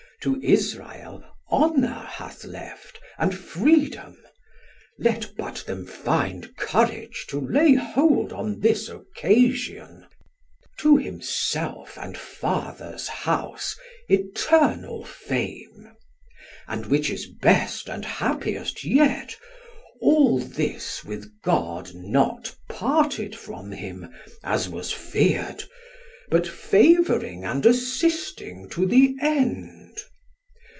To 0.21 0.39
Israel 0.43 1.23
Honour 1.51 2.07
hath 2.11 2.45
left, 2.45 2.99
and 3.17 3.33
freedom, 3.35 4.19
let 4.99 5.31
but 5.35 5.63
them 5.65 5.87
Find 5.87 6.55
courage 6.57 7.25
to 7.29 7.39
lay 7.41 7.73
hold 7.73 8.31
on 8.31 8.59
this 8.59 8.87
occasion, 8.87 10.05
To 10.77 10.97
himself 10.97 11.97
and 11.97 12.15
Fathers 12.15 13.07
house 13.07 13.75
eternal 14.09 15.03
fame; 15.03 15.91
And 16.67 16.85
which 16.85 17.09
is 17.09 17.25
best 17.25 17.89
and 17.89 18.05
happiest 18.05 18.83
yet, 18.85 19.35
all 20.01 20.37
this 20.37 21.03
With 21.03 21.31
God 21.41 21.95
not 21.95 22.55
parted 22.69 23.35
from 23.35 23.71
him, 23.71 24.13
as 24.43 24.69
was 24.69 24.91
feard, 24.93 25.63
But 26.29 26.47
favouring 26.47 27.43
and 27.43 27.65
assisting 27.65 28.69
to 28.69 28.85
the 28.85 29.15
end. 29.19 29.79